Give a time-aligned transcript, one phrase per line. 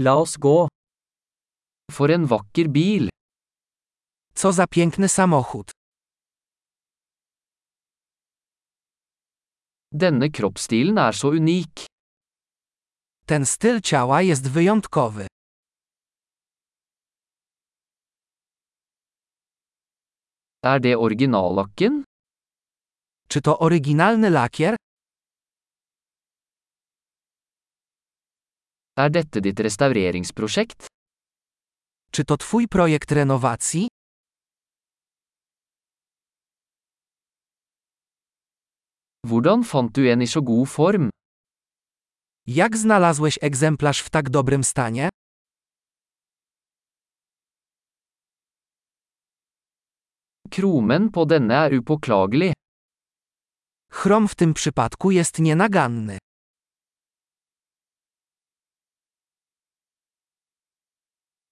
[0.00, 0.68] La oss gå.
[1.92, 3.08] For en vakker bil.
[4.34, 5.70] Co za piękny samochód.
[9.90, 11.86] Denne kroppsstilen er så unik.
[13.26, 15.26] Ten styl ciała jest wyjątkowy.
[20.62, 22.04] Er det originallakken?
[23.28, 24.76] Czy to oryginalny lakier?
[28.98, 30.86] Er dette ditt restaureringsprosjekt?
[32.10, 33.88] Czy to twój projekt renowacji?
[39.26, 41.10] Hvordan fant du en i så god form?
[42.46, 45.08] Jak znalazłeś egzemplarz w tak dobrym stanie?
[50.50, 52.52] Kromen på denne er upåklagelig.
[53.92, 56.18] Chrom w tym przypadku jest nienaganny.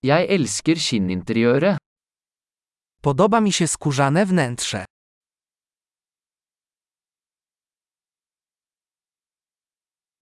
[0.06, 1.78] Jeg elsker skinninteriøret.
[3.02, 4.84] Podoba mi się skórzane wnętrze.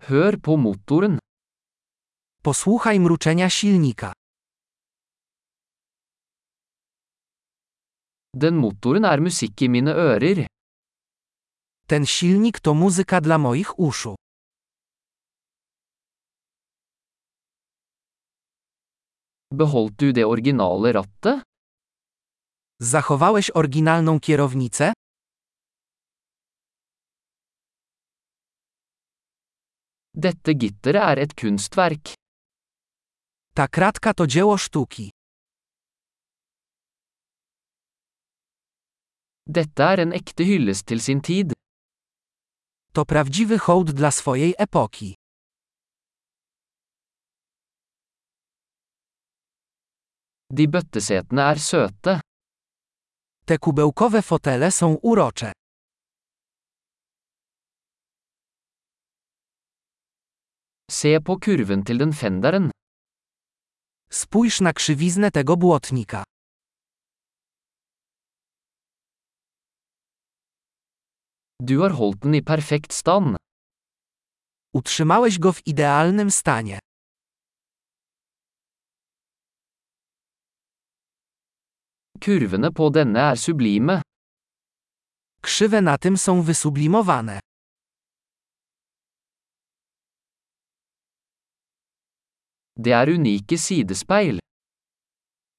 [0.08, 1.18] Hør på motoren.
[2.42, 4.12] Posłuchaj mruczenia silnika.
[8.42, 10.46] Den motoren er musikk i mine ører.
[11.88, 14.14] Ten silnik to muzyka dla moich uszu.
[19.54, 21.42] Beholdt du det originale rattet?
[22.80, 24.92] Zachowałeś oryginalną kierownicę?
[30.14, 32.14] Dette gitteret er et kunstverk.
[33.54, 35.10] Ta kratka to dzieło sztuki.
[39.46, 41.52] Dette er en ekte hyllest til sin tid.
[42.92, 45.14] To prawdziwy hołd dla swojej epoki.
[50.58, 52.12] De bøttesetene er søte.
[53.46, 55.50] Te kubełkowe fotele są urocze.
[60.98, 62.70] Se på kurven til den fenderen.
[64.10, 66.22] Spójrz na krzywiznę tego błotnika.
[71.60, 73.36] Du har holdt den i perfekt stand.
[74.74, 76.78] Utrzymałeś go w idealnym stanie.
[82.24, 84.00] Kurvene på denne er sublime.
[85.44, 87.40] Krzywe na tym są wysublimowane.
[92.76, 94.38] Det er unike sidespeil.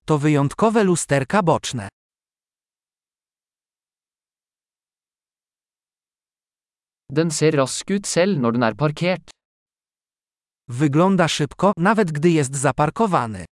[0.05, 1.87] To wyjątkowe lusterka boczne.
[7.09, 9.29] Den ser rask ut selv når den er parkert.
[10.67, 13.45] Wygląda szybko, nawet gdy jest zaparkowany.